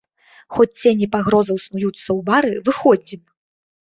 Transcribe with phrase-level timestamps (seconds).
[0.55, 3.21] Хоць цені пагрозаў снуюцца ў бары, выходзім!